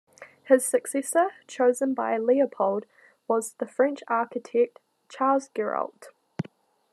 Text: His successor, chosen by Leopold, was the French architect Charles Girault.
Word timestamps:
His 0.45 0.65
successor, 0.65 1.29
chosen 1.45 1.93
by 1.93 2.17
Leopold, 2.17 2.87
was 3.27 3.53
the 3.59 3.67
French 3.67 4.01
architect 4.07 4.79
Charles 5.09 5.49
Girault. 5.49 6.07